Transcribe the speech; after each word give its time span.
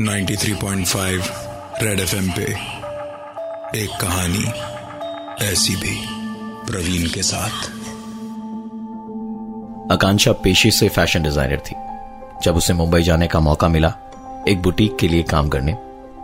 93.5 0.00 1.30
red 1.82 2.00
FM 2.00 2.30
पे 2.30 2.42
एक 3.78 3.90
कहानी 4.00 4.44
ऐसी 5.44 5.76
भी 5.76 5.96
प्रवीण 6.66 7.08
के 7.08 7.22
साथ। 7.22 7.68
आकांक्षा 9.92 10.32
पेशे 10.32 10.70
से 10.70 10.88
फ़ैशन 10.88 11.22
डिज़ाइनर 11.22 11.60
थी। 11.60 11.74
जब 12.44 12.56
उसे 12.56 12.72
मुंबई 12.74 13.02
जाने 13.02 13.26
का 13.26 13.40
मौका 13.40 13.68
मिला, 13.68 13.92
एक 14.48 14.62
बुटीक 14.62 14.96
के 14.98 15.08
लिए 15.08 15.22
काम 15.22 15.48
करने 15.48 15.72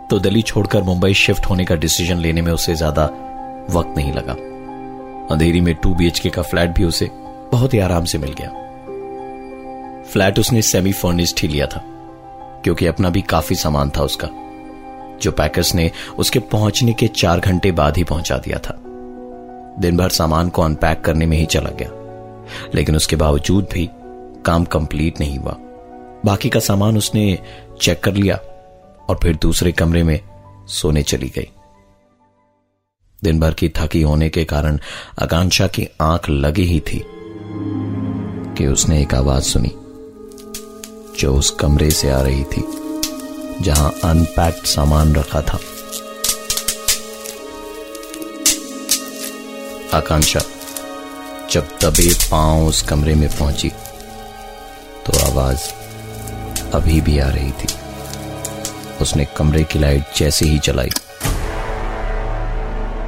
तो 0.09 0.19
दिल्ली 0.19 0.41
छोड़कर 0.41 0.83
मुंबई 0.83 1.13
शिफ्ट 1.13 1.45
होने 1.45 1.65
का 1.65 1.75
डिसीज़न 1.75 2.17
लेने 2.17 2.41
में 2.41 2.51
उसे 2.51 2.75
ज़्यादा 2.75 3.03
वक्त 3.71 3.97
नहीं 3.97 4.13
लगा। 4.13 4.33
अंधेरी 5.33 5.61
में 5.61 5.75
टू 5.75 5.93
बीएचके 5.95 6.29
का 6.29 6.41
फ्लैट 6.41 6.69
भी 6.69 6.83
उसे 6.83 7.09
बहुत 7.51 7.73
ही 7.73 7.79
आराम 7.79 8.05
से 8.05 8.17
मिल 8.17 8.33
गया। 8.33 8.49
फ्लैट 10.13 10.39
उसने 10.39 10.61
सेमी 10.61 10.91
फर्निश्ड 10.93 11.39
ही 11.39 11.47
लिया 11.47 11.65
था, 11.65 11.81
क्योंकि 12.63 12.85
अपना 12.85 13.09
भी 13.09 13.21
काफ़ी 13.21 13.55
सामान 13.55 13.89
था 13.89 14.03
उसका, 14.03 14.27
जो 15.21 15.31
पैकर्स 15.31 15.73
ने 15.75 15.91
उसके 16.17 16.39
पहुँचने 16.39 16.93
के 16.93 17.07
चार 17.07 17.39
घंटे 17.39 17.71
बाद 17.71 17.97
ही 17.97 18.03
पहुँचा 18.03 18.37
दिया 18.37 18.59
था। 18.59 18.77
दिन 19.79 19.97
भर 19.97 20.09
सामान 20.09 20.49
को 20.49 20.61
अनपैक 20.61 21.01
करने 21.01 21.25
में 21.25 21.37
ही 21.37 21.45
चला 21.45 21.69
गया, 21.69 21.89
लेकिन 22.75 22.95
उसके 22.95 23.15
बावजूद 23.15 23.67
भी 23.73 23.89
काम 24.45 24.65
कंप्लीट 24.65 25.19
नहीं 25.19 25.37
हुआ। 25.37 25.55
बाकी 26.25 26.49
का 26.49 26.59
सामान 26.59 26.97
उसने 26.97 27.37
चेक 27.81 28.03
कर 28.03 28.13
लिया 28.13 28.35
और 29.09 29.19
फिर 29.23 29.35
दूसरे 29.35 29.71
कमरे 29.71 30.03
में 30.03 30.19
सोने 30.67 31.03
चली 31.03 31.29
गई। 31.29 31.49
दिन 33.23 33.39
भर 33.39 33.53
की 33.53 33.69
थकी 33.69 34.01
होने 34.01 34.29
के 34.29 34.43
कारण 34.45 34.79
आकांक्षा 35.21 35.67
की 35.67 35.87
आँख 36.01 36.29
लगी 36.29 36.63
ही 36.63 36.79
थी 36.79 37.01
कि 38.57 38.67
उसने 38.67 39.01
एक 39.01 39.13
आवाज़ 39.13 39.43
सुनी। 39.43 39.71
जो 41.19 41.33
उस 41.33 41.49
कमरे 41.49 41.89
से 41.91 42.09
आ 42.09 42.21
रही 42.21 42.43
थी, 42.43 42.63
जहाँ 43.61 43.93
अनपैक्ड 44.03 44.65
सामान 44.65 45.15
रखा 45.15 45.41
था। 45.41 45.59
आकांक्षा, 49.97 50.39
जब 51.51 51.67
दबे 51.81 52.13
पाँव 52.31 52.65
उस 52.65 52.81
कमरे 52.81 53.15
में 53.15 53.29
पहुँची 53.29 53.69
तो 55.05 55.31
आवाज़ 55.31 55.59
अभी 56.73 57.01
भी 57.01 57.19
आ 57.19 57.29
रही 57.29 57.51
थी। 57.51 57.67
उसने 59.01 59.25
कमरे 59.25 59.63
की 59.63 59.79
लाइट 59.79 60.03
जैसे 60.17 60.45
ही 60.45 60.59
चलाई। 60.59 60.89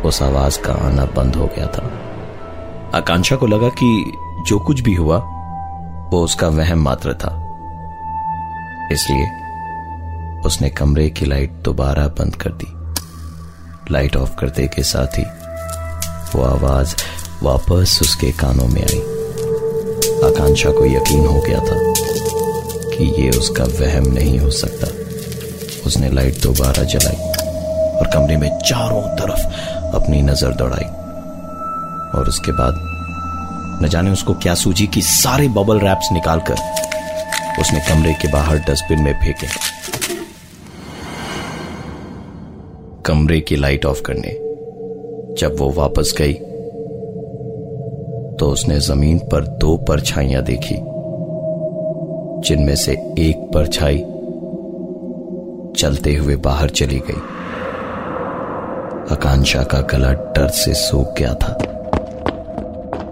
उस 0.06 0.22
आवाज़ 0.22 0.60
का 0.60 0.74
आना 0.74 1.06
बंद 1.06 1.36
हो 1.36 1.48
गया 1.48 1.68
था। 1.68 1.84
आकांक्षा 2.98 3.36
को 3.36 3.48
लगा 3.48 3.70
कि 3.70 4.14
जो 4.48 4.60
कुछ 4.60 4.82
भी 4.82 4.94
हुआ, 4.94 5.18
वो 6.10 6.24
उसका 6.24 6.48
वहम 6.48 6.80
मात्र 6.80 7.14
था। 7.14 7.46
इसलिए 8.92 9.26
उसने 10.46 10.70
कमरे 10.70 11.10
की 11.10 11.26
लाइट 11.26 11.52
दोबारा 11.52 12.08
बंद 12.08 12.36
कर 12.36 12.50
दी। 12.50 12.68
लाइट 13.94 14.16
ऑफ़ 14.16 14.36
करते 14.36 14.68
के 14.68 14.84
साथ 14.84 15.18
ही 15.18 15.24
वो 16.36 16.44
आवाज़ 16.44 16.96
वापस 17.44 18.00
उसके 18.02 18.32
कानों 18.32 18.68
में 18.68 18.82
आई। 18.82 19.00
आकांक्षा 20.30 20.70
को 20.70 20.86
यकीन 20.86 21.26
हो 21.26 21.40
गया 21.40 21.60
था 21.60 21.78
कि 22.90 23.06
ये 23.22 23.30
उसका 23.30 23.64
वहम 23.64 24.08
नहीं 24.14 24.40
हो 24.40 24.50
सकता। 24.52 24.88
उसने 25.86 26.10
लाइट 26.10 26.42
दोबारा 26.44 26.84
जलाई 26.84 27.16
और 28.00 28.10
कमरे 28.14 28.38
में 28.38 28.50
चारों 28.60 29.02
तरफ़ 29.18 29.46
अपनी 29.96 30.22
नज़र 30.22 30.56
दौड़ाई। 30.56 30.86
और 32.20 32.30
उसके 32.30 32.52
बाद 32.52 32.88
न 33.84 33.88
जाने 33.88 34.12
उसको 34.12 34.34
क्या 34.34 34.56
सूझी 34.56 34.88
कि 34.88 35.02
सारे 35.02 35.48
बबल 35.48 35.80
रैप्स 35.80 36.12
निकालकर 36.12 36.79
उसने 37.62 37.80
कमरे 37.90 38.14
के 38.14 38.28
बाहर 38.28 38.58
डस्टबिन 38.60 39.00
में 39.00 39.14
फेंके। 39.14 39.48
कमरे 43.06 43.40
की 43.42 43.56
लाइट 43.56 43.86
ऑफ़ 43.86 44.02
करने, 44.02 44.32
जब 45.40 45.56
वो 45.60 45.70
वापस 45.72 46.14
गई 46.18 46.34
तो 48.40 48.50
उसने 48.50 48.80
ज़मीन 48.80 49.18
पर 49.32 49.48
दो 49.60 49.76
परछाइयाँ 49.88 50.44
देखी, 50.44 50.76
जिनमें 52.48 52.76
से 52.76 52.92
एक 53.20 53.50
परछाई 53.54 53.98
चलते 55.74 56.16
हुए 56.16 56.36
बाहर 56.38 56.70
चली 56.72 57.00
गई। 57.00 57.22
आकांक्षा 59.12 59.64
का 59.64 59.82
गला 59.92 60.12
डर 60.14 60.48
से 60.56 60.74
सूख 60.74 61.18
गया 61.18 61.34
था। 61.34 61.52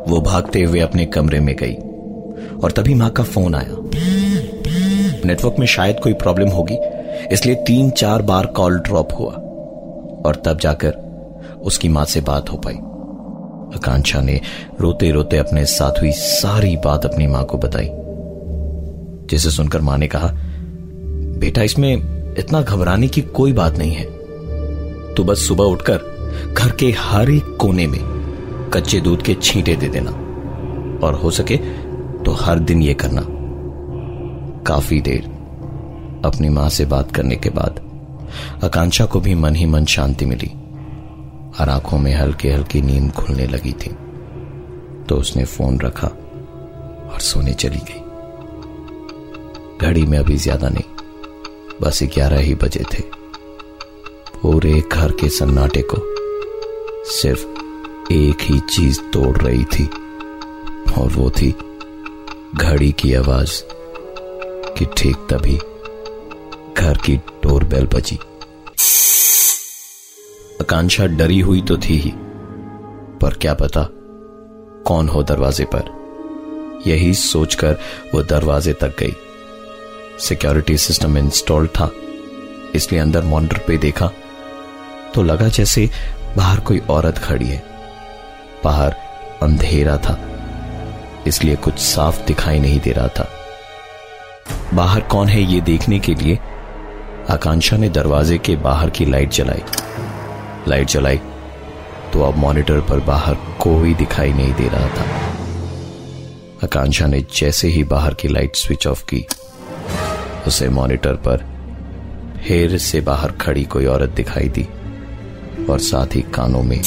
वो 0.08 0.22
भागते 0.22 0.62
हुए 0.64 0.80
अपने 0.80 1.06
कमरे 1.08 1.40
में 1.40 1.56
गई, 1.56 1.76
और 2.64 2.72
तभी 2.72 2.94
माँ 2.94 3.10
का 3.10 3.24
फ़ोन 3.26 3.56
आया। 3.56 3.77
नेटवर्क 5.26 5.56
में 5.60 5.66
शायद 5.68 6.00
कोई 6.00 6.14
प्रॉब्लम 6.16 6.50
होगी। 6.50 6.78
इसलिए 7.32 7.56
तीन 7.68 7.90
चार 7.92 8.22
बार 8.22 8.46
कॉल 8.56 8.78
ड्रॉप 8.80 9.14
हुआ 9.20 9.32
और 10.26 10.42
तब 10.46 10.60
जाकर 10.60 11.06
उसकी 11.62 11.90
माँ 11.90 12.06
से 12.06 12.22
बात 12.22 12.50
हो 12.50 12.58
पाई। 12.58 12.76
आकांक्षा 13.76 14.22
ने 14.22 14.40
रोते 14.82 15.10
रोते 15.12 15.38
अपने 15.38 15.66
साथ 15.66 16.02
हुई 16.02 16.12
सारी 16.12 16.76
बात 16.78 17.06
अपनी 17.06 17.28
माँ 17.28 17.44
को 17.46 17.58
बताई, 17.58 17.90
जिसे 19.30 19.50
सुनकर 19.50 19.82
माँ 19.82 19.98
ने 19.98 20.08
कहा, 20.08 20.32
बेटा, 21.40 21.62
इसमें 21.62 22.36
इतना 22.38 22.62
घबराने 22.62 23.08
की 23.08 23.22
कोई 23.22 23.54
बात 23.54 23.78
नहीं 23.78 23.94
है। 23.94 24.06
तो 25.16 25.24
बस 25.24 25.48
सुबह 25.48 25.64
उठकर 25.64 26.54
घर 26.54 26.72
के 26.72 26.92
हर 27.00 27.30
एक 27.32 27.56
कोने 27.60 27.88
में 27.88 28.00
कच्चे 28.74 29.00
दूध 29.00 29.22
के 29.22 29.34
छींटे 29.34 29.76
दे 29.76 29.88
देना 29.88 30.12
और 31.08 31.20
हो 31.24 31.32
सके 31.32 31.58
तो 32.24 32.32
हर 32.32 32.60
दिन 32.60 32.82
ये 32.82 32.94
करना। 32.94 33.22
काफ़ी 34.68 35.02
देर 35.02 35.24
अपनी 36.26 36.50
माँ 36.50 36.70
से 36.70 36.86
बात 36.86 37.12
करने 37.12 37.36
के 37.36 37.50
बाद 37.50 37.80
आकांक्षा 38.64 39.06
को 39.06 39.20
भी 39.20 39.36
मन 39.36 39.56
ही 39.56 39.66
मन 39.66 39.86
शांति 39.86 40.26
मिली। 40.26 40.52
और 41.60 41.70
आँखों 41.70 41.98
में 41.98 42.14
हल्की 42.16 42.50
हल्की 42.50 42.82
नींद 42.82 43.12
खुलने 43.12 43.46
लगी 43.48 43.72
थी। 43.74 43.90
तो 45.10 45.16
उसने 45.16 45.46
फ़ोन 45.46 45.80
रखा 45.80 46.08
और 46.08 47.20
सोने 47.20 47.54
चली 47.54 47.82
गई। 47.90 48.02
घड़ी 49.82 50.06
में 50.06 50.18
अभी 50.18 50.38
ज़्यादा 50.38 50.70
नहीं, 50.70 50.84
बस 51.82 52.00
ग्यारह 52.04 52.40
ही 52.40 52.56
बजे 52.56 52.84
थे। 52.94 53.04
पूरे 54.42 54.82
घर 54.92 55.12
के 55.12 55.30
सन्नाटे 55.30 55.82
को 55.82 55.98
सिर्फ़ 57.12 57.46
एक 58.14 58.42
ही 58.42 58.60
चीज़ 58.70 59.02
तोड़ 59.14 59.38
रही 59.38 59.64
थी, 59.66 59.86
और 60.98 61.10
वो 61.10 61.30
थी 61.32 61.52
घड़ी 62.56 62.92
की 62.92 63.14
आवाज़। 63.14 63.64
कि 64.78 64.86
ठीक 64.98 65.16
तभी 65.30 65.58
घर 66.78 66.98
की 66.98 67.16
डोरबेल 67.44 67.86
बजी। 67.86 68.16
आकांक्षा 70.62 71.06
डरी 71.08 71.40
हुई 71.40 71.62
तो 71.62 71.78
थी 71.78 71.98
ही, 71.98 72.12
पर 73.22 73.38
क्या 73.42 73.54
पता 73.54 73.88
कौन 74.86 75.10
हो 75.10 75.24
दरवाजे 75.24 75.66
पर। 75.66 75.96
यही 76.88 77.14
सोचकर 77.14 77.78
वो 78.14 78.22
दरवाजे 78.24 78.74
तक 78.74 78.96
गई। 79.00 79.14
सिक्योरिटी 80.20 80.78
सिस्टम 80.78 81.18
इंस्टॉल 81.18 81.68
था, 81.70 81.90
इसलिए 82.76 83.02
अंदर 83.02 83.24
मॉनिटर 83.24 83.58
पे 83.58 83.78
देखा 83.78 84.12
तो 85.14 85.24
लगा 85.24 85.48
जैसे 85.50 85.90
बाहर 86.38 86.60
कोई 86.60 86.80
औरत 86.90 87.18
खड़ी 87.18 87.46
है। 87.46 87.64
बाहर 88.64 88.96
अंधेरा 89.42 89.98
था, 89.98 90.20
इसलिए 91.28 91.56
कुछ 91.56 91.80
साफ़ 91.80 92.26
दिखाई 92.26 92.60
नहीं 92.60 92.80
दे 92.80 92.92
रहा 92.92 93.08
था। 93.10 93.28
बाहर 94.74 95.02
कौन 95.02 95.28
है 95.28 95.42
ये 95.42 95.62
देखने 95.62 96.00
के 96.00 96.16
लिए? 96.16 96.40
आकांक्षा 97.30 97.78
ने 97.78 97.90
दरवाजे 97.90 98.38
के 98.38 98.56
बाहर 98.56 98.90
की 98.90 99.06
लाइट 99.06 99.32
जलाई। 99.32 99.62
लाइट 100.68 100.88
जलाई 100.88 101.18
तो 102.14 102.22
अब 102.22 102.38
मॉनिटर 102.38 102.82
पर 102.82 103.00
बाहर 103.00 103.36
कोई 103.36 103.94
दिखाई 103.94 104.34
नहीं 104.34 104.54
दे 104.54 104.68
रहा 104.68 104.88
था। 104.88 105.06
आकांक्षा 106.64 107.08
ने 107.08 107.26
जैसे 107.36 107.68
ही 107.68 107.84
बाहर 107.84 108.14
की 108.14 108.28
लाइट 108.28 108.56
स्विच 108.56 108.88
ऑफ़ 108.88 109.06
की, 109.06 109.26
उसे 110.48 110.70
मॉनिटर 110.70 111.14
पर 111.14 111.46
हेर 112.38 112.78
से 112.78 113.02
बाहर 113.02 113.32
खड़ी 113.32 113.64
कोई 113.64 113.86
औरत 113.86 114.10
दिखाई 114.10 114.50
दी 114.50 114.68
और 115.70 115.80
साथ 115.80 116.16
ही 116.16 116.22
कानों 116.22 116.64
में 116.64 116.82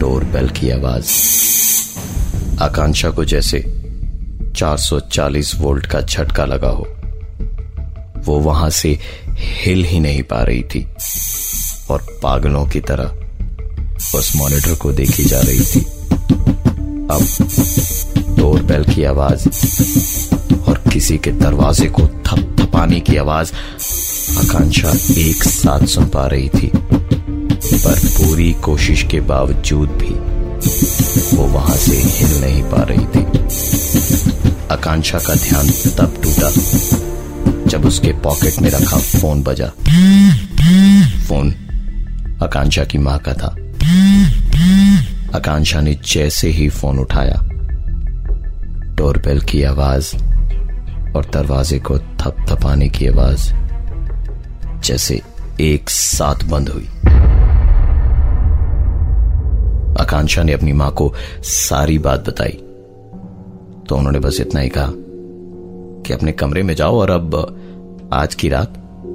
डोर 0.00 0.24
बेल 0.24 0.48
की 0.48 0.70
आवाज़। 0.70 1.10
आकांक्षा 2.62 3.10
को 3.10 3.24
जैसे 3.24 3.77
440 4.58 5.54
वोल्ट 5.56 5.86
का 5.86 6.00
झटका 6.00 6.44
लगा 6.44 6.68
हो। 6.68 6.88
वो 8.18 8.38
वहाँ 8.38 8.70
से 8.70 8.98
हिल 9.38 9.84
ही 9.84 10.00
नहीं 10.00 10.22
पा 10.22 10.42
रही 10.42 10.62
थी 10.62 10.86
और 11.90 12.06
पागलों 12.22 12.66
की 12.66 12.80
तरह 12.80 13.04
उस 14.14 14.32
मॉनिटर 14.36 14.74
को 14.74 14.92
देखी 14.92 15.24
जा 15.24 15.40
रही 15.40 15.60
थी। 15.60 15.80
अब 17.10 17.26
डोर 18.36 18.62
बेल 18.62 18.84
की 18.94 19.04
आवाज़ 19.04 19.48
और 20.68 20.82
किसी 20.92 21.18
के 21.18 21.32
दरवाजे 21.32 21.86
को 21.86 22.02
थप 22.02 22.56
थपाने 22.60 23.00
की 23.00 23.16
आवाज़ 23.16 23.52
आकांक्षा 24.38 24.88
एक 25.20 25.44
साथ 25.44 25.86
सुन 25.86 26.04
पा 26.04 26.26
रही 26.26 26.48
थी। 26.48 26.70
पर 27.78 27.98
पूरी 27.98 28.52
कोशिश 28.52 29.02
के 29.02 29.20
बावजूद 29.20 29.88
भी 29.88 30.38
वो 31.36 31.44
वहाँ 31.44 31.76
से 31.76 31.96
हिल 31.96 32.40
नहीं 32.40 32.62
पा 32.62 32.82
रही 32.82 33.06
थी। 33.06 33.38
आकांक्षा 34.72 35.18
का 35.18 35.34
ध्यान 35.34 35.68
तब 35.98 36.22
टूटा 36.22 36.50
जब 37.66 37.84
उसके 37.84 38.12
पॉकेट 38.12 38.58
में 38.62 38.70
रखा 38.70 38.96
फ़ोन 38.96 39.42
बजा। 39.42 39.66
फ़ोन 41.28 41.54
आकांक्षा 42.42 42.84
की 42.84 42.98
माँ 42.98 43.18
का 43.18 43.32
था। 43.32 43.54
आकांक्षा 45.36 45.80
ने 45.80 45.94
जैसे 46.06 46.48
ही 46.48 46.68
फ़ोन 46.68 46.98
उठाया, 46.98 47.40
डोरबेल 48.94 49.40
की 49.40 49.62
आवाज़ 49.62 50.14
और 51.16 51.30
दरवाजे 51.34 51.78
को 51.78 51.98
थपथपाने 51.98 52.88
की 52.88 53.06
आवाज़ 53.06 53.52
जैसे 54.84 55.20
एक 55.60 55.90
साथ 55.90 56.44
बंद 56.44 56.68
हुई। 56.68 56.88
आकांक्षा 60.00 60.42
ने 60.42 60.52
अपनी 60.52 60.72
माँ 60.72 60.90
को 60.90 61.14
सारी 61.42 61.98
बात 61.98 62.28
बताई। 62.28 62.58
तो 63.88 63.96
उन्होंने 63.96 64.18
बस 64.18 64.40
इतना 64.40 64.60
ही 64.60 64.68
कहा 64.68 64.92
कि 66.02 66.12
अपने 66.12 66.32
कमरे 66.32 66.62
में 66.62 66.74
जाओ 66.74 66.96
और 66.96 67.10
अब 67.10 67.58
आज 68.12 68.34
की 68.34 68.48
रात 68.48 68.74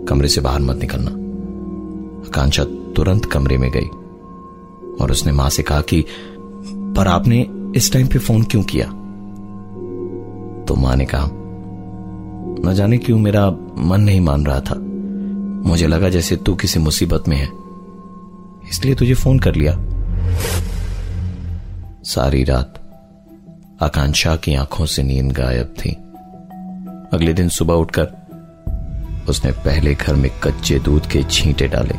कमरे 0.09 0.27
से 0.27 0.41
बाहर 0.41 0.59
मत 0.59 0.77
निकलना। 0.77 1.11
आकांक्षा 2.27 2.63
तुरंत 2.63 3.25
कमरे 3.25 3.57
में 3.57 3.71
गई 3.71 3.85
और 5.03 5.11
उसने 5.11 5.31
माँ 5.31 5.49
से 5.49 5.63
कहा 5.63 5.81
कि, 5.81 6.05
पर 6.97 7.07
आपने 7.07 7.47
इस 7.75 7.93
टाइम 7.93 8.07
पे 8.07 8.19
फ़ोन 8.19 8.43
क्यों 8.43 8.63
किया? 8.63 8.85
तो 10.65 10.75
माँ 10.75 10.95
ने 10.95 11.05
कहा, 11.05 11.29
न 12.69 12.73
जाने 12.75 12.97
क्यों 12.97 13.19
मेरा 13.19 13.51
मन 13.77 14.01
नहीं 14.01 14.21
मान 14.21 14.45
रहा 14.45 14.59
था। 14.59 14.75
मुझे 15.69 15.87
लगा 15.87 16.09
जैसे 16.09 16.35
तू 16.35 16.55
किसी 16.55 16.79
मुसीबत 16.79 17.23
में 17.27 17.37
है। 17.37 17.49
इसलिए 18.69 18.95
तुझे 18.95 19.13
फ़ोन 19.13 19.39
कर 19.39 19.55
लिया। 19.55 19.79
सारी 22.03 22.43
रात 22.43 22.82
आकांक्षा 23.81 24.35
की 24.35 24.55
आँखों 24.55 24.85
से 24.85 25.03
नींद 25.03 25.31
गायब 25.31 25.73
थी। 25.79 25.91
अगले 27.13 27.33
दिन 27.33 27.49
सुबह 27.49 27.73
उठकर 27.73 29.23
उसने 29.29 29.51
पहले 29.51 29.93
घर 29.95 30.15
में 30.15 30.29
कच्चे 30.43 30.79
दूध 30.79 31.09
के 31.09 31.23
छींटे 31.23 31.67
डाले 31.67 31.93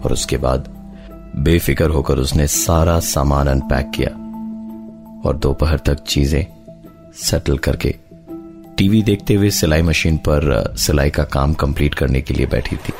और 0.00 0.12
उसके 0.12 0.36
बाद 0.36 0.68
बेफिक्र 1.36 1.90
होकर 1.90 2.18
उसने 2.18 2.46
सारा 2.46 3.00
सामान 3.00 3.48
अनपैक 3.48 3.90
किया 3.94 4.10
और 5.28 5.36
दोपहर 5.36 5.78
तक 5.78 6.04
चीज़ें 6.04 6.46
सेटल 7.14 7.58
करके 7.58 7.94
टीवी 8.76 9.02
देखते 9.02 9.34
हुए 9.34 9.50
सिलाई 9.50 9.82
मशीन 9.82 10.16
पर 10.16 10.74
सिलाई 10.78 11.10
का 11.10 11.24
काम 11.24 11.54
कंप्लीट 11.54 11.94
करने 11.94 12.20
के 12.20 12.34
लिए 12.34 12.46
बैठी 12.46 12.76
थी। 12.76 12.92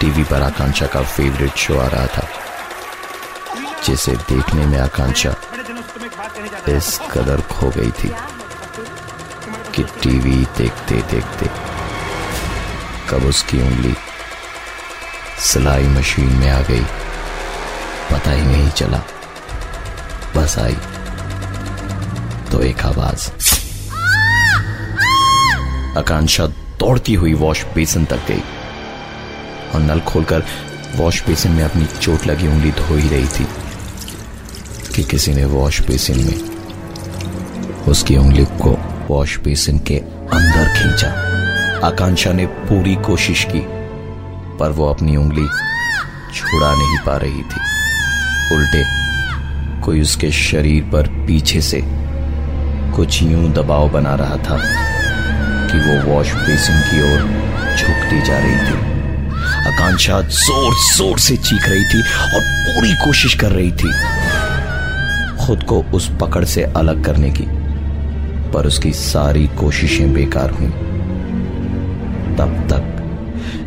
टीवी 0.00 0.24
पर 0.24 0.42
आकांक्षा 0.42 0.86
का 0.86 1.02
फेवरेट 1.02 1.56
शो 1.56 1.78
आ 1.78 1.86
रहा 1.86 2.06
था, 2.06 2.26
जिसे 3.86 4.12
देखने 4.12 4.66
में 4.66 4.78
आकांक्षा 4.78 5.34
इस 6.38 6.98
कदर 7.12 7.40
खो 7.40 7.68
गई 7.76 7.90
थी 7.90 8.08
कि 9.74 9.82
टीवी 10.02 10.36
देखते 10.58 10.94
देखते 11.10 11.46
कब 13.10 13.24
उसकी 13.24 13.60
उंगली 13.62 13.94
सिलाई 15.42 15.86
मशीन 15.88 16.28
में 16.36 16.50
आ 16.50 16.60
गई, 16.60 16.84
पता 18.12 18.30
ही 18.30 18.42
नहीं 18.42 18.70
चला। 18.70 19.02
बस 20.36 20.58
आई 20.58 20.76
तो 22.52 22.60
एक 22.62 22.84
आवाज़। 22.86 23.28
आकांक्षा 25.98 26.46
दौड़ती 26.80 27.14
हुई 27.14 27.34
वॉश 27.34 27.64
बेसिन 27.74 28.04
तक 28.04 28.26
गई 28.28 28.42
और 29.74 29.80
नल 29.80 30.00
खोलकर 30.00 30.44
वॉश 30.96 31.22
बेसिन 31.26 31.52
में 31.52 31.64
अपनी 31.64 31.84
चोट 32.00 32.26
लगी 32.26 32.48
उंगली 32.48 32.70
धो 32.72 32.94
ही 32.94 33.08
रही 33.08 33.28
थी। 33.28 33.46
कि 34.98 35.02
किसी 35.04 35.32
ने 35.34 35.44
वॉश 35.44 35.80
बेसिन 35.80 36.16
में 36.18 37.84
उसकी 37.88 38.16
उंगली 38.16 38.44
को 38.62 38.70
वॉश 39.08 39.36
बेसिन 39.38 39.78
के 39.78 39.96
अंदर 40.34 40.64
खींचा। 40.74 41.08
आकांक्षा 41.86 42.32
ने 42.32 42.46
पूरी 42.46 42.94
कोशिश 43.06 43.44
की, 43.44 43.60
पर 44.58 44.70
वो 44.70 44.88
अपनी 44.90 45.16
उंगली 45.16 45.46
छुड़ा 46.34 46.72
नहीं 46.72 46.98
पा 47.06 47.16
रही 47.16 47.42
थी। 47.42 47.60
उल्टे, 48.56 48.82
कोई 49.84 50.00
उसके 50.00 50.30
शरीर 50.32 50.82
पर 50.84 51.08
पीछे 51.26 51.60
से 51.60 51.82
कुछ 52.96 53.22
यूँ 53.22 53.52
दबाव 53.52 53.88
बना 53.92 54.14
रहा 54.14 54.36
था 54.48 54.58
कि 55.70 55.78
वो 55.78 56.12
वॉश 56.12 56.34
बेसिन 56.40 56.80
की 56.80 57.02
ओर 57.12 57.20
झुकती 57.76 58.20
जा 58.26 58.38
रही 58.38 58.58
थी। 58.66 58.86
आकांक्षा 59.68 60.20
ज़ोर 60.20 60.74
ज़ोर 60.96 61.18
से 61.18 61.36
चीख 61.36 61.68
रही 61.68 61.84
थी 61.84 62.02
और 62.34 62.40
पूरी 62.40 62.94
कोशिश 63.04 63.34
कर 63.34 63.52
रही 63.52 63.72
थी। 63.72 63.92
खुद 65.48 65.62
को 65.62 65.82
उस 65.82 66.10
पकड़ 66.20 66.44
से 66.44 66.62
अलग 66.62 67.04
करने 67.04 67.30
की, 67.30 67.44
पर 68.50 68.66
उसकी 68.66 68.92
सारी 68.92 69.46
कोशिशें 69.46 70.12
बेकार 70.12 70.50
हुई। 70.50 70.66
तब 72.36 72.66
तक, 72.70 72.94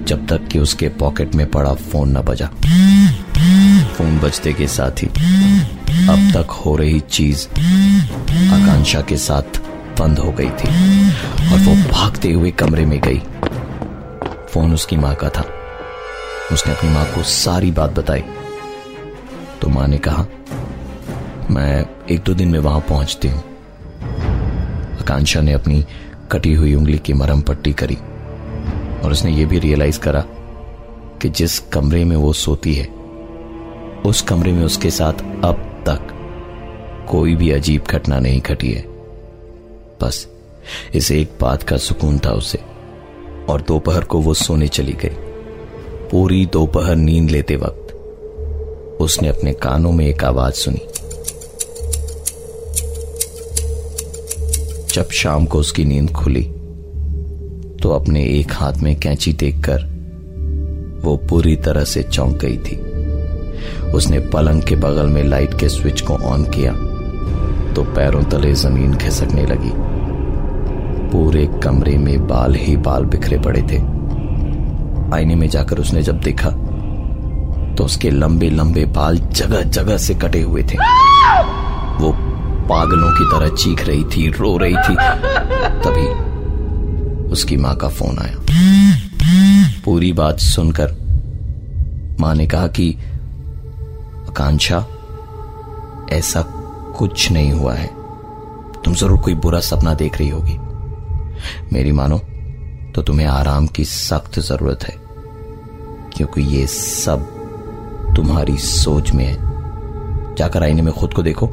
जब 0.07 0.28
तक 0.28 0.48
कि 0.48 0.60
उसके 0.60 0.89
पॉकेट 0.89 1.36
में 1.36 1.51
पड़ा 1.51 1.74
फ़ोन 1.74 2.18
न 2.18 2.22
बजा। 2.22 2.45
फ़ोन 3.94 4.19
बजते 4.19 4.54
के 4.54 4.68
साथ 4.68 4.92
ही, 4.92 5.07
अब 6.07 6.31
तक 6.33 6.51
हो 6.51 6.75
रही 6.75 7.00
चीज़ 7.00 7.48
आकांक्षा 8.54 9.01
के 9.01 9.18
साथ 9.18 9.62
बंद 10.00 10.19
हो 10.19 10.31
गई 10.31 10.50
थी, 10.50 11.12
और 11.54 11.60
वो 11.60 11.89
भागते 11.92 12.31
हुए 12.31 12.51
कमरे 12.51 12.86
में 12.86 13.01
गई। 13.01 13.22
फ़ोन 14.54 14.74
उसकी 14.74 14.98
माँ 14.98 15.16
का 15.16 15.30
था। 15.30 15.45
उसने 16.51 16.74
अपनी 16.74 16.89
माँ 16.89 17.06
को 17.06 17.24
सारी 17.24 17.72
बात 17.72 18.00
बताई। 18.00 18.24
तो 19.62 19.69
माँ 19.69 19.88
ने 19.88 19.98
कहा 19.98 20.25
मैं 21.51 21.86
एक 22.12 22.19
दो 22.19 22.33
दिन 22.33 22.48
में 22.48 22.59
वहाँ 22.59 22.80
पहुँचती 22.80 23.27
हूँ। 23.27 23.42
आकांक्षा 25.01 25.42
ने 25.42 25.53
अपनी 25.53 25.83
कटी 26.31 26.53
हुई 26.53 26.74
उंगली 26.74 26.98
की 26.98 27.13
मरम 27.13 27.42
पट्टी 27.42 27.74
करी 27.74 27.95
और 29.03 29.12
उसने 29.12 29.31
ये 29.31 29.45
भी 29.45 29.59
रियलाइज़ 29.59 30.00
करा 30.00 30.24
कि 31.21 31.30
जिस 31.30 31.59
कमरे 31.59 32.03
में 32.06 32.15
वो 32.15 32.31
सोती 32.33 32.74
है, 32.74 32.86
उस 34.06 34.21
कमरे 34.21 34.51
में 34.53 34.63
उसके 34.63 34.89
साथ 34.89 35.13
अब 35.44 35.83
तक 35.86 36.07
कोई 37.09 37.36
भी 37.36 37.51
अजीब 37.51 37.83
घटना 37.89 38.19
नहीं 38.19 38.42
घटी 38.42 38.71
है। 38.71 38.83
बस 40.01 40.27
इस 40.95 41.12
एक 41.12 41.38
बात 41.42 41.63
का 41.63 41.77
सुकून 41.77 42.19
था 42.19 42.31
उसे 42.31 42.59
और 43.50 43.62
दोपहर 43.62 44.03
को 44.03 44.19
वो 44.19 44.33
सोने 44.33 44.68
चली 44.68 44.94
गई। 44.94 45.15
पूरी 46.12 46.45
दोपहर 46.45 46.95
नींद 46.95 47.30
लेते 47.30 47.56
वक्त 47.56 47.94
उसने 49.01 49.27
अपने 49.27 49.53
कानों 49.53 49.92
में 49.92 50.06
एक 50.07 50.24
आवाज़ 50.24 50.53
सुनी। 50.53 50.81
जब 54.94 55.10
शाम 55.12 55.46
को 55.46 55.60
उसकी 55.60 55.84
नींद 55.86 56.12
खुली 56.12 56.42
तो 57.82 57.90
अपने 57.90 58.24
एक 58.30 58.52
हाथ 58.54 58.74
में 58.74 58.96
कैंची 58.96 59.34
देखकर 59.34 59.84
वो 61.04 61.15
पूरी 61.30 61.56
तरह 61.56 61.84
से 61.84 62.04
चौंक 62.04 62.36
गई 62.38 62.58
थी। 62.58 62.75
उसने 63.92 64.20
पलंग 64.34 64.62
के 64.62 64.75
बगल 64.75 65.08
में 65.08 65.24
लाइट 65.24 65.54
के 65.60 65.70
स्विच 65.70 66.01
को 66.01 66.13
ऑन 66.13 66.44
किया 66.46 66.72
तो 67.74 67.84
पैरों 67.96 68.24
तले 68.24 68.54
ज़मीन 68.54 68.96
खिसकने 68.96 69.46
लगी। 69.46 69.72
पूरे 71.12 71.46
कमरे 71.63 71.98
में 71.98 72.27
बाल 72.27 72.56
ही 72.56 72.75
बाल 72.77 73.06
बिखरे 73.06 73.39
पड़े 73.39 73.62
थे। 73.62 73.77
आईने 75.15 75.36
में 75.36 75.48
जाकर 75.50 75.80
उसने 75.80 76.01
जब 76.04 76.20
देखा 76.20 76.50
तो 77.75 77.84
उसके 77.84 78.10
लंबे 78.10 78.50
लंबे 78.50 78.86
बाल 78.96 79.18
जगह 79.18 79.62
जगह 79.62 79.98
से 79.98 80.15
कटे 80.15 80.42
हुए 80.42 80.63
थे। 80.63 80.77
वो 81.98 82.12
पागलों 82.72 83.12
की 83.12 83.25
तरह 83.25 83.56
चीख 83.56 83.86
रही 83.88 84.04
थी, 84.04 84.28
रो 84.30 84.58
रही 84.58 84.75
थी। 84.75 84.96
तभी 85.84 86.08
उसकी 87.32 87.58
माँ 87.58 87.75
का 87.75 87.90
फ़ोन 87.90 88.18
आया। 88.18 88.36
पूरी 89.86 90.12
बात 90.13 90.40
सुनकर 90.40 90.92
माँ 92.20 92.34
ने 92.36 92.48
कहा 92.48 92.68
कि, 92.68 92.90
आकांक्षा, 94.30 94.86
ऐसा 96.13 96.42
कुछ 96.98 97.32
नहीं 97.32 97.51
हुआ 97.51 97.74
है। 97.74 97.88
तुम 98.82 98.94
ज़रूर 98.94 99.20
कोई 99.20 99.34
बुरा 99.36 99.60
सपना 99.60 99.94
देख 99.94 100.18
रही 100.18 100.30
होगी। 100.30 100.58
मेरी 101.74 101.92
मानो 101.92 102.18
तो 102.96 103.01
तुम्हें 103.01 103.28
आराम 103.28 103.68
की 103.68 103.86
सख्त 103.86 104.40
ज़रूरत 104.40 104.84
है, 104.84 104.96
क्योंकि 106.18 106.42
ये 106.58 106.68
सब 106.68 107.25
तुम्हारी 108.16 108.58
सोच 108.58 109.12
में 109.12 109.25
है। 109.25 110.36
जाकर 110.36 110.63
आईने 110.63 110.82
में 110.82 110.94
खुद 110.94 111.13
को 111.13 111.24
देखो। 111.24 111.48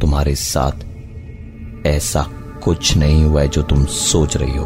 तुम्हारे 0.00 0.34
साथ 0.34 1.86
ऐसा 1.86 2.26
कुछ 2.64 2.96
नहीं 2.96 3.24
हुआ 3.24 3.40
है 3.40 3.48
जो 3.48 3.62
तुम 3.62 3.84
सोच 3.84 4.36
रही 4.36 4.56
हो। 4.56 4.64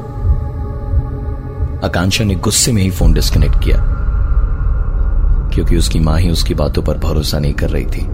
आकांक्षा 1.84 2.24
ने 2.24 2.34
गुस्से 2.34 2.72
में 2.72 2.82
ही 2.82 2.90
फ़ोन 2.90 3.12
डिस्कनेक्ट 3.12 3.64
किया, 3.64 3.76
क्योंकि 5.54 5.76
उसकी 5.76 5.98
माँ 5.98 6.18
ही 6.18 6.30
उसकी 6.30 6.54
बातों 6.54 6.82
पर 6.82 6.98
भरोसा 6.98 7.38
नहीं 7.38 7.54
कर 7.54 7.70
रही 7.70 7.86
थी। 7.86 8.06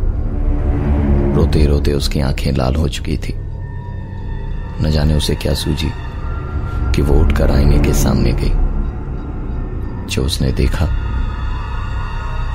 रोते 1.35 1.67
रोते 1.67 1.93
उसकी 1.93 2.21
आँखें 2.21 2.53
लाल 2.53 2.75
हो 2.75 2.89
चुकी 2.89 3.17
थी। 3.17 3.35
न 4.83 4.91
जाने 4.91 5.15
उसे 5.15 5.35
क्या 5.35 5.55
सूझी 5.55 5.91
कि 6.95 7.03
वो 7.03 7.15
उठकर 7.15 7.51
आईने 7.51 7.79
के 7.79 7.93
सामने 7.95 8.33
गई। 8.33 8.53
जो 10.07 10.25
उसने 10.25 10.53
देखा, 10.53 10.87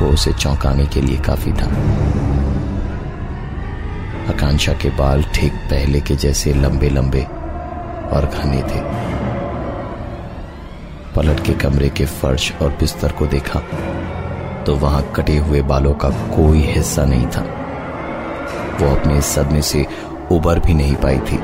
वो 0.02 0.10
उसे 0.10 0.34
चौंकाने 0.34 0.86
के 0.86 1.02
लिए 1.02 1.18
काफ़ी 1.18 1.52
था। 1.52 1.68
आकांक्षा 4.36 4.74
के 4.74 4.90
बाल 4.90 5.22
ठीक 5.36 5.54
पहले 5.72 6.00
के 6.02 6.16
जैसे 6.16 6.54
लंबे 6.54 6.90
लंबे 6.90 7.22
और 8.16 8.26
घने 8.28 8.62
थे। 8.62 8.80
पलट 11.16 11.40
के 11.46 11.54
कमरे 11.54 11.90
के 11.90 12.06
फर्श 12.06 12.52
और 12.62 12.70
बिस्तर 12.70 13.12
को 13.12 13.28
देखा 13.28 13.60
तो 14.66 14.76
वहाँ 14.76 15.02
कटे 15.16 15.38
हुए 15.38 15.62
बालों 15.62 15.94
का 15.94 16.10
कोई 16.36 16.62
हिस्सा 16.64 17.06
नहीं 17.06 17.28
था। 17.28 17.42
वो 18.82 18.90
अपने 18.96 19.22
सदमे 19.22 19.62
से 19.62 19.86
उबर 20.32 20.60
भी 20.60 20.74
नहीं 20.74 20.96
पाई 20.96 21.20
थी 21.22 21.40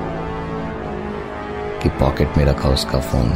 कि 1.79 1.89
पॉकेट 2.00 2.38
में 2.38 2.45
रखा 2.45 2.69
उसका 2.69 3.00
फ़ोन 3.00 3.29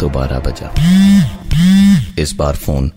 दोबारा 0.00 0.38
बजा। 0.38 0.72
इस 2.22 2.34
बार 2.38 2.54
फ़ोन 2.56 2.92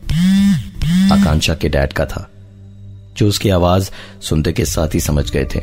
आकांक्षा 1.13 1.55
के 1.55 1.69
डैड 1.69 1.93
का 1.93 2.05
था। 2.05 2.29
जो 3.17 3.27
उसकी 3.27 3.49
आवाज़ 3.49 3.89
सुनते 4.21 4.53
के 4.53 4.65
साथ 4.65 4.95
ही 4.95 4.99
समझ 4.99 5.29
गए 5.31 5.45
थे 5.45 5.61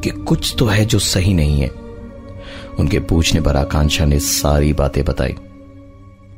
कि 0.00 0.10
कुछ 0.10 0.54
तो 0.58 0.66
है 0.66 0.84
जो 0.84 0.98
सही 0.98 1.34
नहीं 1.34 1.60
है। 1.60 1.68
उनके 2.78 2.98
पूछने 3.00 3.40
पर 3.40 3.56
आकांक्षा 3.56 4.04
ने 4.04 4.18
सारी 4.18 4.72
बातें 4.72 5.04
बताई 5.04 5.32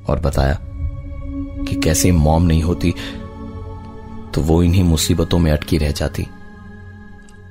और 0.09 0.21
बताया 0.21 0.59
कि 0.63 1.81
कैसे 1.81 2.13
मॉम 2.13 2.43
नहीं 2.43 2.63
होती 2.63 2.95
तो 4.35 4.41
वो 4.41 4.63
इन्हीं 4.63 4.85
मुसीबतों 4.85 5.39
में 5.39 5.51
अटकी 5.53 5.79
रह 5.79 5.91
जाती। 5.93 6.23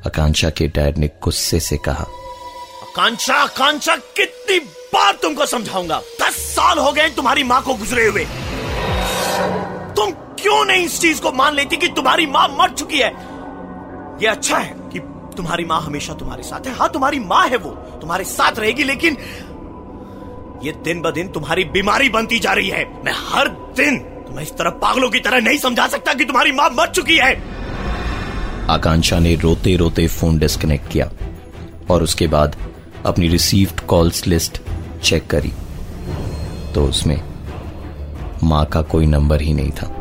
आकांक्षा 0.08 0.50
के 0.50 0.68
डैड 0.68 0.98
ने 0.98 1.08
गुस्से 1.24 1.60
से 1.60 1.78
कहा, 1.78 2.06
आकांक्षा 2.84 3.34
आकांक्षा, 3.34 3.96
कितनी 3.96 4.60
बार 4.94 5.18
तुमको 5.22 5.46
समझाऊँगा? 5.46 6.00
दस 6.22 6.38
साल 6.48 6.80
हो 6.80 6.92
गए 6.92 7.10
तुम्हारी 7.10 7.44
माँ 7.44 7.62
को 7.62 7.74
गुजरे 7.74 8.08
हुए। 8.08 8.26
क्यों 10.52 10.64
नहीं 10.66 10.86
इस 10.86 11.00
चीज़ 11.00 11.22
को 11.22 11.32
मान 11.32 11.54
लेती 11.56 11.78
कि 11.78 11.88
तुम्हारी 11.88 12.26
माँ 12.28 12.48
मर 12.52 12.70
चुकी 12.70 12.98
है? 12.98 13.10
ये 14.22 14.28
अच्छा 14.28 14.58
है 14.58 14.74
कि 14.94 15.00
तुम्हारी 15.36 15.66
माँ 15.66 15.80
हमेशा 15.82 16.14
तुम्हारे 16.14 16.44
साथ 16.44 16.66
है। 16.68 16.74
हाँ 16.76 16.90
तुम्हारी 16.92 17.20
माँ 17.20 17.48
है 17.48 17.58
वो, 17.58 17.70
तुम्हारे 18.02 18.24
साथ 18.24 18.60
रहेगी, 18.60 18.84
लेकिन 18.84 19.18
ये 20.64 20.72
दिन 20.84 21.02
ब 21.02 21.12
दिन 21.12 21.28
तुम्हारी 21.28 21.64
बीमारी 21.66 22.10
बनती 22.10 22.40
जा 22.40 22.54
रही 22.54 22.70
है। 22.70 22.84
मैं 23.06 23.14
हर 23.18 23.48
दिन 23.78 23.98
तुम्हें 24.28 24.44
इस 24.44 24.52
तरह 24.52 24.70
पागलों 24.82 25.10
की 25.10 25.20
तरह 25.20 25.42
नहीं 25.42 25.58
समझा 25.58 25.88
सकता 25.88 26.14
कि 26.14 26.26
तुम्हारी 26.26 26.52
माँ 26.52 26.70
मर 26.70 26.90
चुकी 26.90 27.18
है। 27.18 27.32
आकांक्षा 28.70 29.20
ने 29.20 29.36
रोते 29.36 29.76
रोते 29.76 30.08
फ़ोन 30.08 30.40
डिस्कनेक्ट 30.40 30.92
किया 30.92 31.10
और 31.90 32.04
उसके 32.04 32.28
बाद 32.28 32.58
अपनी 33.06 33.28
रिसीव्ड 33.28 33.80
कॉल्स 33.86 34.28
लिस्ट 34.28 34.62
चेक 35.04 35.28
करी। 35.28 35.54
तो 36.76 36.86
उसमें 36.86 37.20
माँ 38.44 38.66
का 38.66 38.82
कोई 38.82 39.06
नंबर 39.06 39.42
ही 39.42 39.54
नहीं 39.54 39.72
था। 39.72 39.98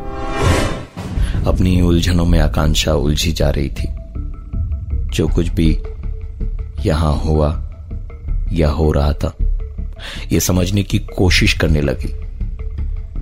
अपनी 1.47 1.81
उलझनों 1.81 2.25
में 2.25 2.39
आकांक्षा 2.39 2.93
उलझी 2.93 3.31
जा 3.31 3.49
रही 3.49 3.69
थी। 3.69 3.87
जो 5.15 5.27
कुछ 5.27 5.49
भी 5.49 5.77
यहाँ 6.85 7.13
हुआ, 7.15 7.67
या 8.53 8.69
हो 8.69 8.91
रहा 8.91 9.13
था 9.13 9.33
यह 10.31 10.39
समझने 10.39 10.83
की 10.83 10.99
कोशिश 10.99 11.53
करने 11.53 11.81
लगी। 11.81 12.13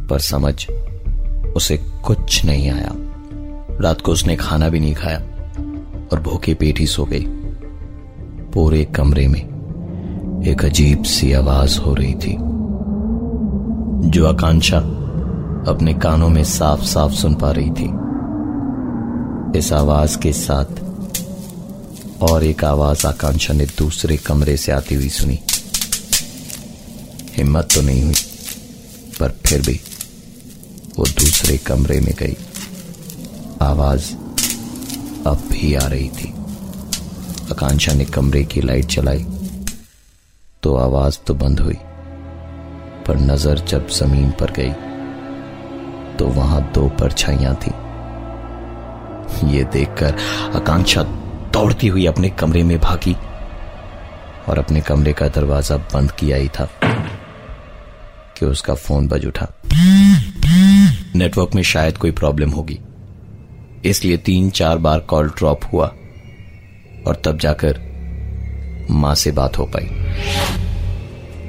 पर 0.08 0.20
समझ 0.20 0.68
उसे 1.56 1.78
कुछ 1.78 2.46
नहीं 2.46 2.72
आया। 2.72 2.92
रात 3.82 4.02
को 4.02 4.12
उसने 4.12 4.36
खाना 4.36 4.70
भी 4.70 4.80
नहीं 4.80 4.94
खाया 4.94 5.20
और 6.12 6.20
भूखे 6.20 6.54
पेट 6.54 6.80
ही 6.80 6.88
सो 6.88 7.06
गई। 7.06 7.26
पूरे 8.54 8.86
कमरे 8.86 9.28
में 9.28 9.50
एक 10.48 10.66
अजीब 10.66 11.04
सी 11.04 11.34
आवाज़ 11.34 11.80
हो 11.80 11.94
रही 11.94 12.14
थी, 12.14 12.38
जो 14.10 14.28
आकांक्षा 14.28 14.78
अपने 15.68 15.94
कानों 15.94 16.30
में 16.30 16.44
साफ़ 16.44 16.82
साफ़ 16.82 17.12
सुन 17.12 17.36
पा 17.36 17.52
रही 17.52 17.70
थी। 17.70 18.09
इस 19.56 19.72
आवाज़ 19.74 20.18
के 20.18 20.32
साथ 20.34 20.80
और 22.24 22.44
एक 22.44 22.64
आवाज़ 22.64 23.06
आकांक्षा 23.08 23.54
ने 23.54 23.66
दूसरे 23.78 24.18
कमरे 24.18 24.56
से 24.58 24.72
आती 24.72 24.96
हुई 24.96 25.10
सुनी। 25.10 25.40
हिम्मत 27.38 27.70
तो 27.76 27.82
नहीं 27.82 28.04
हुई, 28.04 28.14
पर 29.20 29.36
फिर 29.46 29.62
भी 29.62 29.80
वो 30.98 31.06
दूसरे 31.20 31.58
कमरे 31.58 32.00
में 32.00 32.14
गई। 32.20 32.36
आवाज़ 33.62 34.12
अब 35.28 35.48
भी 35.52 35.74
आ 35.74 35.88
रही 35.88 36.10
थी। 36.12 36.34
आकांक्षा 37.52 37.94
ने 37.94 38.06
कमरे 38.08 38.44
की 38.44 38.62
लाइट 38.62 38.86
चलाई 38.88 39.26
तो 40.64 40.76
आवाज़ 40.78 41.20
तो 41.28 41.34
बंद 41.36 41.60
हुई, 41.60 41.78
पर 43.08 43.20
नज़र 43.22 43.66
जब 43.68 43.90
ज़मीन 43.90 44.32
पर 44.32 44.52
गई 44.52 44.74
तो 46.18 46.28
वहाँ 46.32 46.62
दो 46.74 46.88
परछाइयाँ 47.00 47.56
थी। 47.58 47.72
ये 49.44 49.64
देखकर 49.64 50.16
आकांक्षा 50.56 51.04
दौड़ती 51.54 51.88
हुई 51.88 52.06
अपने 52.06 52.30
कमरे 52.30 52.64
में 52.64 52.78
भागी 52.80 53.16
और 54.50 54.60
अपने 54.60 54.82
कमरे 54.82 55.14
का 55.14 55.28
दरवाज़ा 55.28 55.78
बंद 55.78 56.12
किया 56.12 56.38
ही 56.38 56.48
था 56.50 56.68
कि 58.38 58.46
उसका 58.46 58.74
फ़ोन 58.74 59.08
बज 59.08 59.26
उठा। 59.26 59.48
नेटवर्क 61.16 61.56
में 61.56 61.64
शायद 61.64 61.98
कोई 61.98 62.12
प्रॉब्लम 62.12 62.50
होगी। 62.50 62.80
इसलिए 63.86 64.18
तीन 64.18 64.50
चार 64.50 64.78
बार 64.78 65.00
कॉल 65.00 65.30
ड्रॉप 65.30 65.62
हुआ 65.74 65.86
और 67.08 67.22
तब 67.26 67.38
जाकर 67.38 67.80
माँ 68.92 69.16
से 69.16 69.32
बात 69.32 69.58
हो 69.58 69.66
पाई। 69.66 69.86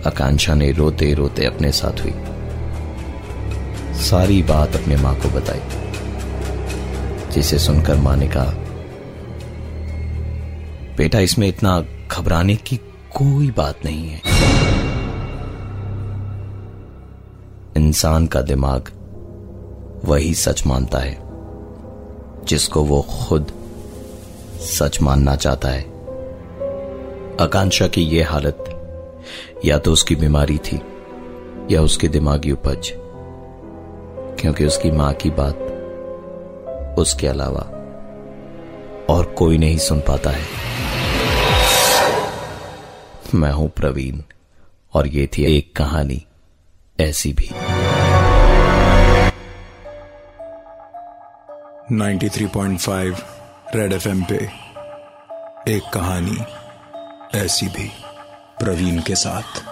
आकांक्षा 0.06 0.54
ने 0.54 0.72
रोते 0.72 1.14
रोते 1.14 1.44
अपने 1.44 1.72
साथ 1.72 2.04
हुई। 2.04 2.12
सारी 4.00 4.42
बात 4.42 4.76
अपने 4.76 4.96
माँ 4.96 5.14
को 5.14 5.28
बताई। 5.28 5.60
जिसे 7.30 7.58
सुनकर 7.58 7.96
माँ 7.96 8.16
ने 8.16 8.28
कहा, 8.28 8.54
बेटा, 10.96 11.18
इसमें 11.18 11.46
इतना 11.48 11.80
घबराने 12.10 12.56
की 12.56 12.76
कोई 13.16 13.50
बात 13.50 13.84
नहीं 13.84 14.08
है। 14.08 14.20
इंसान 17.76 18.26
का 18.26 18.40
दिमाग 18.42 18.90
वही 20.04 20.34
सच 20.34 20.66
मानता 20.66 20.98
है, 20.98 21.16
जिसको 22.44 22.82
वो 22.84 23.00
खुद 23.02 23.52
सच 24.60 25.00
मानना 25.02 25.36
चाहता 25.36 25.68
है। 25.68 25.82
आकांक्षा 27.40 27.86
की 27.88 28.02
यह 28.02 28.30
हालत 28.30 28.64
या 29.64 29.78
तो 29.78 29.92
उसकी 29.92 30.16
बीमारी 30.16 30.58
थी 30.58 30.80
या 31.70 31.82
उसकी 31.82 32.08
दिमागी 32.08 32.52
उपज, 32.52 32.92
क्योंकि 34.40 34.64
उसकी 34.64 34.90
माँ 34.90 35.12
की 35.14 35.30
बात 35.30 35.66
उसके 36.98 37.26
अलावा 37.26 37.60
और 39.14 39.34
कोई 39.38 39.58
नहीं 39.58 39.78
सुन 39.78 40.00
पाता 40.00 40.30
है। 40.30 40.44
मैं 43.34 43.52
हूँ 43.52 43.68
प्रवीण, 43.68 44.20
और 44.94 45.06
ये 45.06 45.26
थी 45.26 45.56
एक 45.56 45.76
कहानी 45.76 46.26
ऐसी 47.00 47.32
भी। 47.32 47.50
93.5 51.92 53.22
रेड 53.74 53.92
एफएम 53.92 54.24
पे 54.24 54.36
एक 55.68 55.82
कहानी 55.94 56.38
ऐसी 57.38 57.66
भी 57.66 57.90
प्रवीण 58.58 59.02
के 59.02 59.14
साथ। 59.14 59.69